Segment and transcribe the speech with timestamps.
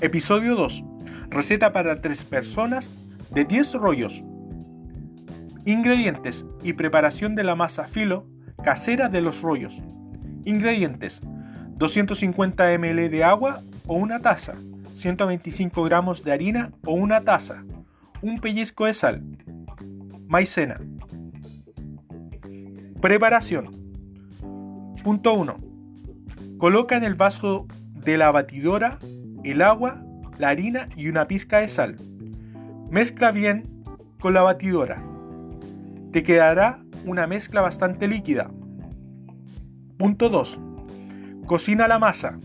[0.00, 0.84] Episodio 2.
[1.28, 2.94] Receta para 3 personas
[3.30, 4.22] de 10 rollos.
[5.64, 8.26] Ingredientes y preparación de la masa filo
[8.64, 9.78] casera de los rollos.
[10.44, 11.20] Ingredientes:
[11.76, 14.54] 250 ml de agua o una taza,
[14.94, 17.64] 125 gramos de harina o una taza,
[18.22, 19.22] un pellizco de sal,
[20.26, 20.80] maicena.
[23.00, 23.70] Preparación.
[25.04, 25.56] Punto 1.
[26.58, 27.66] Coloca en el vaso
[28.04, 28.98] de la batidora
[29.50, 30.02] el agua,
[30.38, 31.96] la harina y una pizca de sal.
[32.90, 33.62] Mezcla bien
[34.20, 35.02] con la batidora.
[36.12, 38.50] Te quedará una mezcla bastante líquida.
[39.96, 40.58] Punto 2.
[41.46, 42.38] Cocina la masa.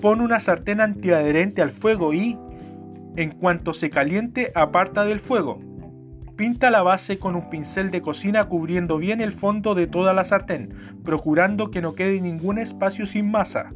[0.00, 2.38] Pon una sartén antiadherente al fuego y,
[3.16, 5.60] en cuanto se caliente, aparta del fuego.
[6.36, 10.24] Pinta la base con un pincel de cocina cubriendo bien el fondo de toda la
[10.24, 13.72] sartén, procurando que no quede ningún espacio sin masa.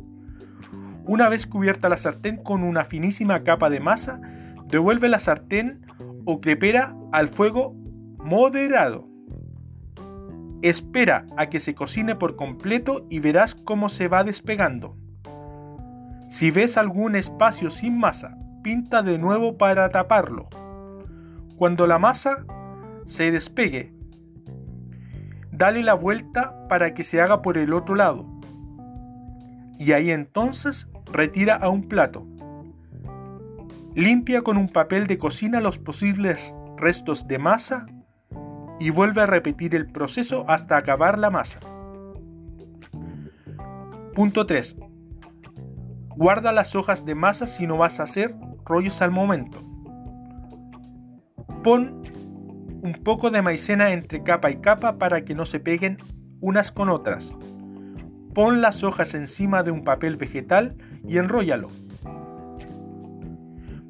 [1.10, 4.20] Una vez cubierta la sartén con una finísima capa de masa,
[4.68, 5.84] devuelve la sartén
[6.24, 7.74] o crepera al fuego
[8.22, 9.08] moderado.
[10.62, 14.96] Espera a que se cocine por completo y verás cómo se va despegando.
[16.28, 20.46] Si ves algún espacio sin masa, pinta de nuevo para taparlo.
[21.56, 22.44] Cuando la masa
[23.06, 23.92] se despegue,
[25.50, 28.39] dale la vuelta para que se haga por el otro lado.
[29.80, 32.26] Y ahí entonces retira a un plato.
[33.94, 37.86] Limpia con un papel de cocina los posibles restos de masa
[38.78, 41.60] y vuelve a repetir el proceso hasta acabar la masa.
[44.14, 44.76] Punto 3.
[46.14, 48.34] Guarda las hojas de masa si no vas a hacer
[48.66, 49.58] rollos al momento.
[51.64, 52.02] Pon
[52.82, 55.96] un poco de maicena entre capa y capa para que no se peguen
[56.40, 57.32] unas con otras.
[58.34, 61.68] Pon las hojas encima de un papel vegetal y enróllalo.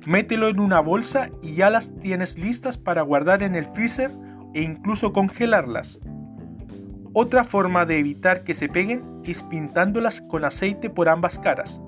[0.06, 4.10] Mételo en una bolsa y ya las tienes listas para guardar en el freezer
[4.54, 5.98] e incluso congelarlas.
[7.12, 11.80] Otra forma de evitar que se peguen es pintándolas con aceite por ambas caras.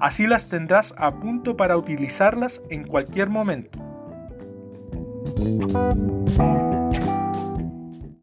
[0.00, 3.78] Así las tendrás a punto para utilizarlas en cualquier momento.